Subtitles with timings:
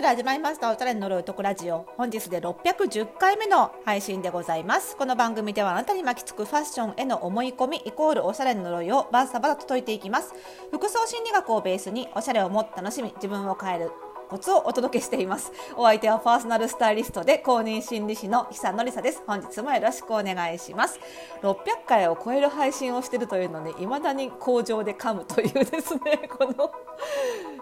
[0.00, 0.70] ことで始まりました。
[0.70, 1.84] おしゃれの呪いとくラジオ。
[1.98, 4.96] 本日で610回目の配信でございます。
[4.96, 10.32] この番組ではあなたに巻きつくファッションへの思い込みイコールおしゃれの呪いをバッサバサと解いていきます。
[10.70, 13.90] 服装心理学をベースにおしゃれをもっと楽しみ自分を変える
[14.30, 15.50] コツをお届けしています。
[15.76, 19.24] お相手はパーソナルスタイリストで公認心理師の久野里沙です。
[19.26, 21.00] 本日もよろしくお願いします。
[21.42, 26.70] 600回を超える配信をしているというので未だに工場で噛むというですね この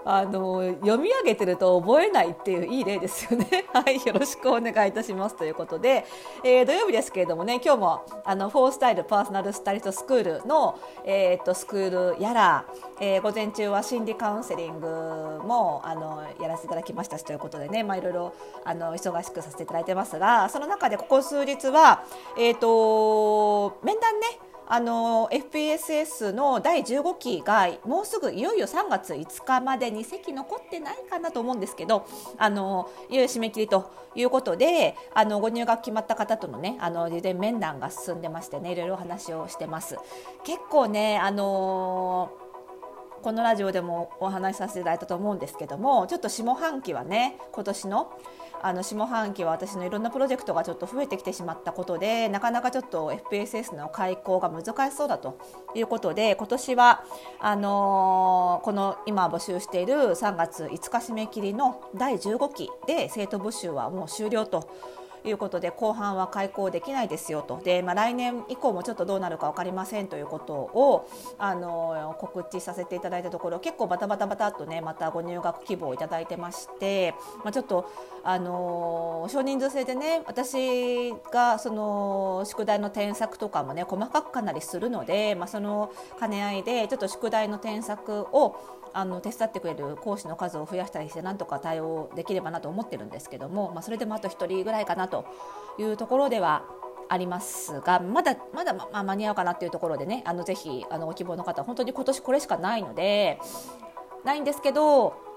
[0.04, 3.64] あの読み上げてると覚えないっていういい例ですよね。
[3.72, 6.04] はいよろしくお願いいたしますということで、
[6.44, 12.64] えー、土曜日ですけれどもね今日もあのフォースタイルパーソナルスタイリストスクールの、えー、っとスクールやら、
[13.00, 22.04] えー、午前中は心理カウンセリングもあのやらせていただきましたしということでね、まあ、いろいろあの忙しくさせていただいてますがその中でここ数日は、
[22.36, 24.26] えーと、面談ね
[24.70, 39.96] あの FPSS の第15期がもうすぐいよいよ3月5日までに席残ってないかなと思うんですけどあのいよいよ締め切りということであのご入学決まった方とのねあの事前面談が進んでましてねいろいろお話をしてます。
[40.44, 42.47] 結構ねあのー
[43.22, 48.12] このラジオでもお話しさせていただいたと思うんですけどもちょっと下半期はね今年の
[48.60, 55.38] あの下半期は私のいろんなプロジェクトがちょっと増えてきてしまったことでなかなかちょっと FPSS の開講が難しそうだと
[55.74, 57.04] いうことで今年は
[57.38, 64.68] あのー、この今募集している3月5日締め切りの第15期で生徒募集はもう終了と
[65.24, 67.60] いうことで後半は開講できないですよと。
[67.62, 71.08] で、まあ、来年以降もちょっとどうなるか分かりませんということを
[71.38, 77.14] あの告知させていただいたところ結構バタバタバタっとねまたご入学希望をいただいてまして、
[77.44, 77.90] まあ、ちょっと
[78.24, 95.24] あの少人数制でね私がその宿題の添削とかもね細かくかなりするので、まあ、その兼ね合いでちょっと宿題の添削をあの手伝ってくれる講師の数を増やしたりしてなんとか対応できればなと思ってるんですけども、まあ、それでもあと1人ぐらいかなと
[95.78, 96.64] いうところでは
[97.08, 103.38] ありますがまだまだ、まあ、間に合うかなっていうところでねあのぜひあのご希望の方本当に今年これしかないので
[104.24, 105.28] ないんですけど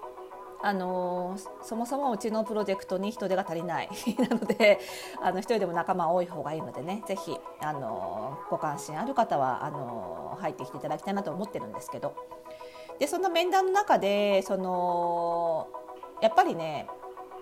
[0.63, 3.89] あのそもそもうちのプロジェクトに人手が足りない。
[4.19, 4.79] なので
[5.21, 12.13] あの一人でも仲間多い方がいいのでねぜひあのご関心ある方はあの入ってきていただきたいなと思ってるんですけど。
[13.01, 15.67] でその面談の中でその
[16.21, 16.85] やっぱりね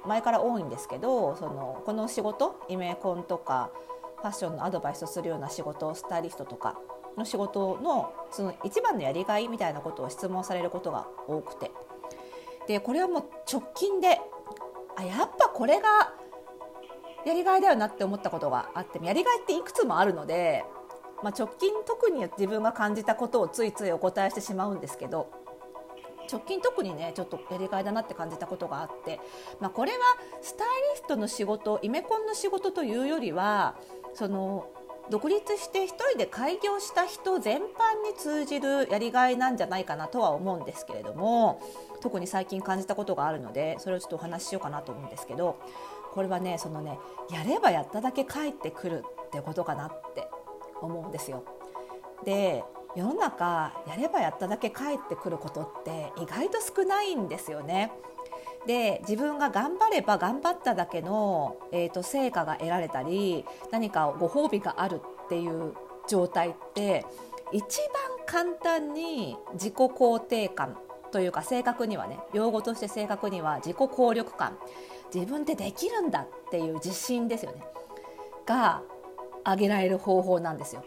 [0.08, 3.69] 前から多いんですけどそのこの仕事イメコンとか
[4.22, 6.80] ファッションのアドバイスをするような仕事スタイリストとか
[7.18, 11.72] の仕事のその一番のやりがいみたいなことを質問されることが多くて。
[12.68, 14.22] でこれはもう直近で
[14.96, 16.14] あやっぱこれが
[17.25, 20.64] やりがいだよなって思ったことがあってやりがいっていくつもあるので、
[21.24, 25.38] まあ、直近特に自分が感じたことをついついお答えしてしまうんですけど
[26.31, 29.19] 直近特にねちょっとやりがいだなって感じたことがあって、
[29.59, 29.97] まあ、これは
[30.41, 33.75] スタイリストの仕事イメコンの仕事というよりは
[34.13, 34.68] その
[35.09, 37.63] 独立して1人で開業した人全般
[38.07, 41.62] に通じるやりがいなんじゃないかなとは思うんですけれども
[42.01, 45.57] 特に最近感じたことがあるのでそれをちょっとお話ししようかなと思うんですけど
[46.12, 47.00] これはねそのね
[47.31, 50.28] やればやっただけ帰ってくるってことかなって
[50.81, 51.44] 思うんですよ。
[52.23, 52.63] で
[52.95, 57.91] 世の中やればやっただけ返ってくることって意外と少ないんですよね。
[58.66, 65.73] で自分が頑張れば頑張っただけの、えーと、成果が得られたり何かご褒美があるっていう
[66.07, 67.05] 状態って
[67.53, 67.77] 一
[68.27, 70.77] 番簡単に自己肯定感
[71.11, 74.57] というか正確にはね用語として正確には自己効力感
[75.13, 77.63] 自分でできるんだっていう自信ですよね
[78.45, 78.83] が
[79.45, 80.83] 上げられる方法なんですよ。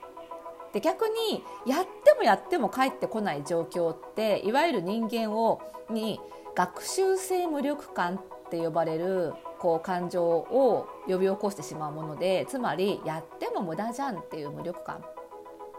[0.72, 5.60] で逆にやってもやっても帰ってこない状況っていわゆる人間を
[5.90, 6.18] に
[6.54, 15.04] 学習性無力感って呼ばれるこう感情を呼び起こしてしまうものでつまりやっても無駄じゃんっていう無力感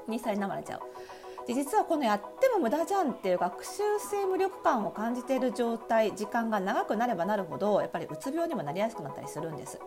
[0.08, 0.82] にさいなまれちゃう。
[1.46, 9.78] で実はこのやっても無駄じゃんっていう学習性無力感を感じている状態時間が長くなればなるほどやっぱりうつ病にもなりやすくなったりするんです。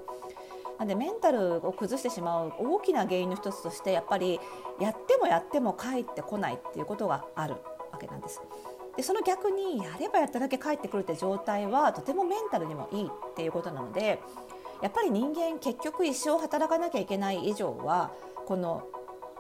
[0.78, 4.40] なんでメンタルを崩してしまう大きな原因の一つとしてやっぱり
[4.80, 7.56] やってもやっても帰ってこないっていうことがある。
[7.96, 8.40] わけなんです。
[8.96, 14.20] でその逆にやればやっただけ帰ってくるって状態はとてもメンタルにもいいっていうことなので
[14.82, 18.10] やっぱり人間結局一生働かなきゃいけない以上は
[18.46, 18.86] この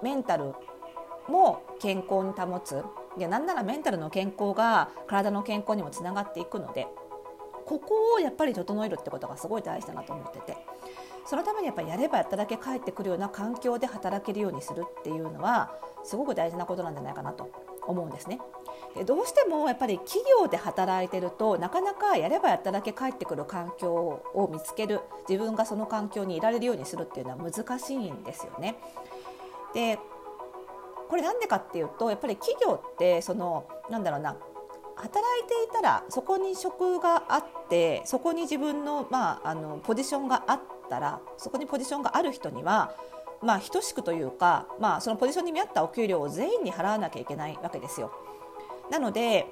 [0.02, 0.52] メンタル
[1.28, 2.82] も健康に保つ。
[3.16, 6.86] いやなんならメンタルの健康が体の健康にもつながっていくので
[7.64, 10.56] ここをやっぱり整えるってことがすごい大事だなと思ってて。
[11.26, 15.72] そのためにやっぱりやればやっただけ帰ってくるような環境で働けるようにするっていうのは
[16.04, 17.50] すごく大事なことなんじゃないかなと
[17.86, 18.40] 思うんですね。
[18.94, 28.76] でどうしてもやっぱり企業で働いてるとなかなかやればやっただけ帰ってくる環境を見つける自分がその環境にいられるようにするっていうのは難しいんですよね。
[29.74, 29.98] で
[31.08, 34.36] これなんでかっていうとやっぱり企業ってそのなんだろうな
[34.96, 42.92] 働いていたらそこに職があってそこに自分の,、まあ、あのポジションがあってったらそこにポジションがある人には
[43.42, 48.12] まあ等しくというか、まあ、そのポジションに見合ったお給料を全員に払わなきゃいけないわけですよ。
[48.90, 49.46] なので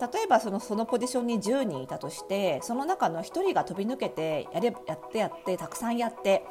[0.00, 6.44] 例えばそのそのポジションに10人いたとしてその中の1人が飛び抜けてやれやってやってたくさんやって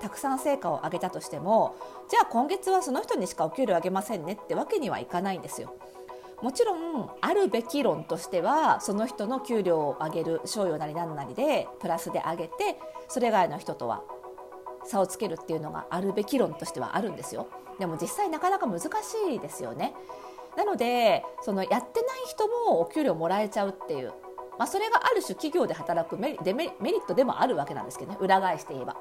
[0.00, 1.76] たくさん成果を上げたとしても
[2.08, 5.74] じゃあ今月はその人にしかお給料上げませんねってわけにはいかないんですよ。
[6.42, 12.78] もちろんあるべき論としてはその人の給料を上げる賞与なり何なりでプラスで上げて
[13.10, 14.02] それ以外の人とは
[14.84, 17.48] 差をつけるっていうのがあるべき論としてはあるんですよ。
[17.78, 18.88] でも実際なかなか難し
[19.34, 19.94] いですよね。
[20.56, 24.12] なのでそのやってない人もお給料もらえちゃうっていう、
[24.58, 28.96] まあ、それがある種企業で働くメリデメリットでもあるわけなんですけどね裏返して言えば。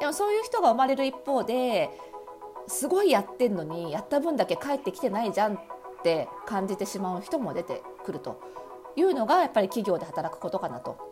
[0.00, 1.90] でもそういう人が生まれる一方で
[2.66, 5.58] すごいやってんのにやった分だけ帰ってきてないじゃんっ
[6.02, 8.40] て感じてしまう人も出てくると
[8.94, 11.07] いうのがやっぱり企業で働くことかなと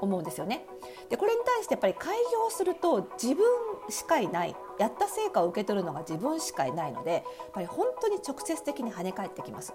[0.00, 0.66] 思うんですよね。
[1.08, 3.44] でこれに対してやっぱり開業すると自分
[3.88, 7.22] しかいないやった成果を受け取るのが自分しかいないのでやっ
[7.52, 9.74] ぱり本当に直接的に跳ね返ってきます。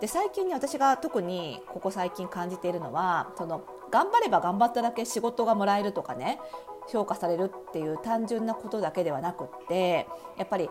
[0.00, 6.38] で最近に私が特にここ最近感じているのはその頑張れば頑張っただけ仕事がもらえるとかね
[6.88, 10.06] 評価されるっていう単純なことだけではなくって
[10.36, 10.70] やっぱり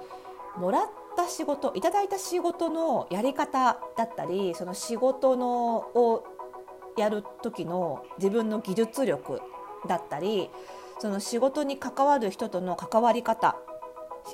[0.58, 6.24] もらった仕事いただいた仕事のやり方だったりその仕事のを
[6.98, 9.42] やる時の自分の技術力
[9.88, 10.50] だったり
[11.00, 13.56] その仕事に関わる人との関わり方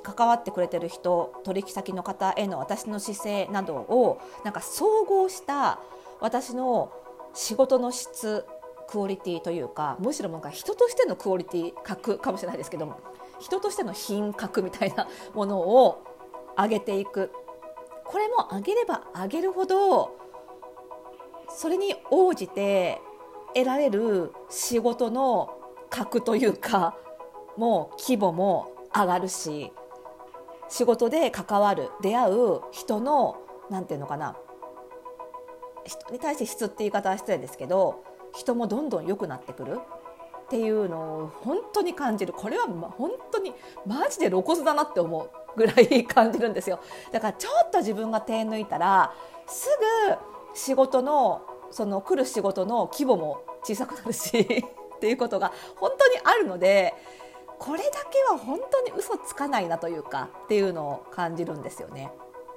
[0.02, 5.80] 関わってくれてる人取引先の方への私の姿勢などをなんか総合した
[6.20, 6.92] 私の
[7.34, 8.46] 仕事の質
[8.88, 13.00] クオリティというかむしろなんか人としてのクオリティ格かもしれないですけども
[13.40, 16.02] 人としての品格みたいな ものを
[16.58, 17.32] 上げていく。
[18.06, 20.12] これも上げれば上げるほど
[21.56, 23.00] それに応じて
[23.54, 25.58] 得られる仕事の
[25.90, 26.98] 格というか
[27.56, 29.72] もう規模も上がるし
[30.68, 33.38] 仕事で関わる出会う人の
[33.70, 34.36] 何て言うのかな
[35.86, 38.04] 人に対して質って言い方は失礼ですけど
[38.34, 39.80] 人もどんどん良くなってくる。
[40.44, 42.34] っていうのを本当に感じる。
[42.34, 43.56] これは本当に
[43.88, 46.80] マジで露骨だなって思うぐらい感じるんですよ。
[47.12, 49.14] だからちょっと自分が手抜いたら
[49.48, 49.68] す
[50.08, 50.16] ぐ
[50.54, 51.42] 仕事の
[51.72, 54.40] その来る仕事の規模も小さくなるし
[54.96, 56.94] っていうことが本当にあるので
[57.60, 62.12] これだけは本当に嘘つかないなというかっていうのを感じるんですよね。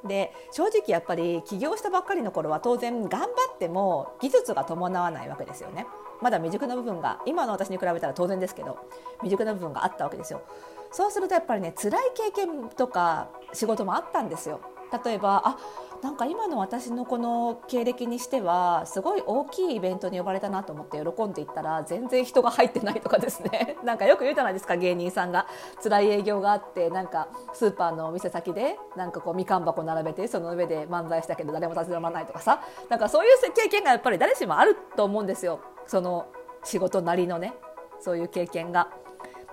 [0.04, 5.86] で正直やっぱり起業したばっかりの頃は当然頑張っても技術が伴わないわけですよね。
[6.20, 8.78] まだ未熟な部分が今の私に比べたら当然ですけど
[9.18, 10.42] 未熟な部分があったわけですよ。
[10.90, 14.60] そうするとやっぱりね辛い経験とか仕事もあったんですよ。
[15.04, 15.56] 例えばあ
[16.02, 23.76] なんか今の私のこの経歴にしてはすごい大きいイベントに呼ばれたなと思って喜んでいったら全然人が入ってないとかですね。
[23.84, 25.46] なんかよく言うじゃないですか芸人さんが。
[25.82, 32.60] 辛い営業があってなんかスーパーのお店先でなんかこうみかん箱並べてその上で漫才したけど誰も立ち止まらないとかさ。
[32.88, 35.60] なんかそういう経験がやっぱり誰しもあると思うんですよ。
[35.86, 36.26] その
[36.64, 37.54] 仕事なりのね
[38.00, 38.88] そういう経験が。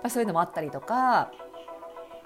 [0.08, 1.30] そういうのもあったりとか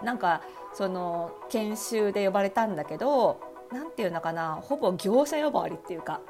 [0.03, 0.43] なんか
[0.75, 3.41] その研修で呼ばれたんだけど
[3.73, 6.21] 何て言うのかなほぼ業者呼ばわりっていうか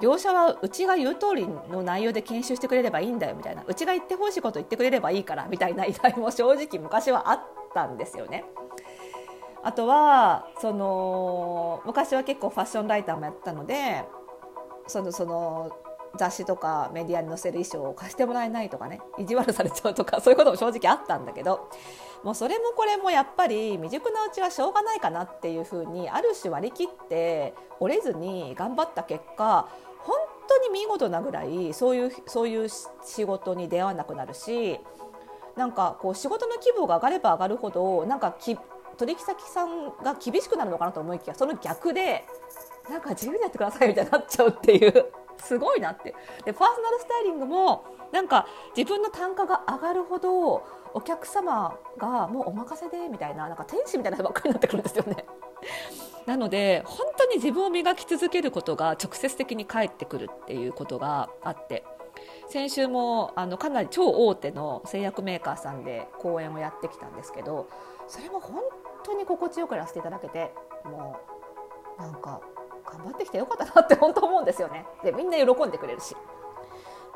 [0.00, 7.42] 業者はうちが言う通りの内容で研修してくれればいいんだよみたいなうちが言ってほしいこと言ってくれればいいからみたいな依頼も正直昔はあっ
[7.72, 8.44] たんですよね。
[9.62, 14.04] あとはその昔は結構ファッションライターもやったので
[14.86, 15.72] そのその
[16.16, 21.70] 雑誌とかメディアに載せる衣装を貸してもらえないとかね意地悪されちゃうとかそういうことも正直あったんだけど
[22.22, 29.68] もうそれもこれもやっぱり未熟なうちはしょうがないかなっていうふうにある種割り切って折れずに頑張った結果
[29.98, 30.16] 本
[30.48, 34.78] 当に見事なぐらいそういうそういう仕事に出会わなくなるし
[35.56, 38.56] なんかこう仕事の規模が上がれば上がるほどなんかき
[38.96, 42.24] 取引先さんが厳しくなるのかなと思いきやその逆で
[42.88, 45.06] なんか自由にやってくださいみたいになっちゃうっていう。
[45.38, 46.14] すごいなって
[46.44, 50.62] でパーソナルスタイリングもなんか自分の単価が上がるほど
[50.94, 55.24] お客様がもうお任せでみたいななんか天使みたいな人ばっかりになってくるんですよね。
[56.24, 61.84] なので本当に自分を磨き続けることが直接的に返ってくるっていうことがあって
[62.48, 67.68] 先週もあのかなり超大手の製薬メーカーさんで講演をやってきたんですけど
[68.06, 68.62] それも本
[69.02, 70.52] 当に心地よくやらせていただけて
[70.84, 71.16] も
[71.98, 72.40] うなんか
[72.84, 74.86] 頑張ってきてよかったなって本当思うんですよね。
[75.02, 76.16] でみんな喜んでくれるし。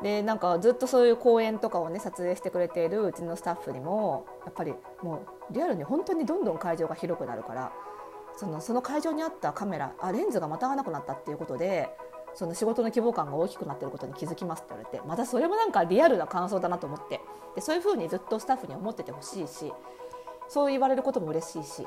[0.01, 4.73] でなんかずっとそういう公演とかをね撮影してくれているうちのスタッフにもやっぱり
[5.03, 5.15] も
[5.49, 7.73] うリアルに本当にどんどん会場が広くなるから
[8.37, 11.89] そのその会場にあったカメラあレンズがまたがなくなったっていうことで
[12.33, 17.19] その仕事の規模感が大きくなってることに気づきますって言われてまたそれもなんかリアルな感想だなと思って。
[17.55, 19.73] でそういうふうにずっとスタッフに思っててほしいし
[20.47, 21.85] そう言われることも嬉しいし。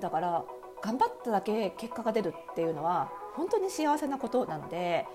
[0.00, 0.44] だから
[0.82, 5.06] 頑張っただけ結果が出るっていうのは本当に幸せなことなので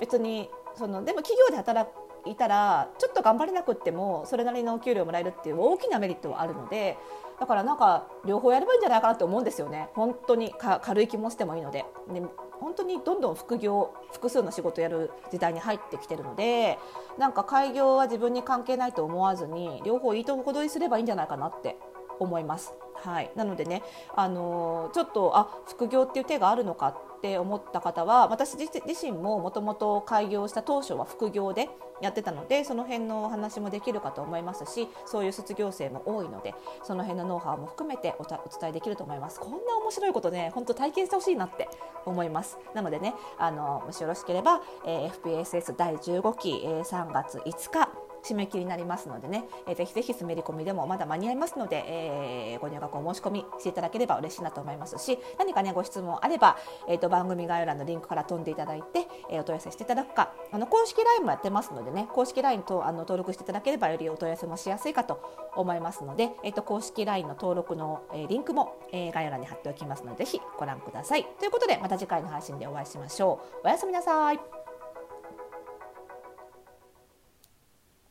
[0.00, 1.88] 別にそのでも企業で働
[2.26, 6.96] いたらちょっと頑張れなくってもそれなりのお給料もらえるっていう大きなメリットはあるので
[7.38, 12.22] だからなんか両方やればいいんじゃないかなって思うんですよね本当に軽い気もしてもいいのでで
[12.60, 16.78] 本当にどんどん副業複数の仕事やる時代に入ってきてるので
[17.18, 21.76] なんか開業は自分に関係ないと思わずに両方いいとこ取りすればいいんじゃないかなって
[22.18, 22.72] 思います。
[22.94, 23.82] はい、なのでね、
[24.14, 28.70] あのー、ちょっとあ副業っていう手があるのかって思った方は私自
[29.02, 31.68] 身ももともと開業した当初は副業で
[32.02, 39.40] やってたのでその辺のお話もできるかと思いますしそういう卒業生も多いのでその辺のノウハウも含めてお伝えできると思います。
[39.40, 41.68] こんな面白いことね本当体験してほしいなって
[42.04, 42.58] 思います。
[42.74, 47.88] なのでねあのもしよろしければ、えー、FPSS 第15期、えー、3月5日
[48.24, 56.56] 締め切りになりますのでね、えー、ぜひぜひ滑り込みでもまだ間に合いますので、えー、ご入学お申し込みしていただければ嬉しいなと思いますし何かねご質問あれば、
[56.88, 65.20] えーと、番組概要欄のリンクから飛んでいただいて、えー、お問い合わせしていただくかあの公式 LINE もやってますのでね公式 LINE とあの登録していただければよりお問い合わせもしやすいかと
[65.56, 71.24] 思いますので、えーと、公式 LINE の登録の、えー、リンクも、えー、概要欄に貼っておきますのでぜひご覧ください。
[71.38, 73.66] ということでまた次回の配信でお会いしましょう。
[73.66, 74.63] おやすみなさい。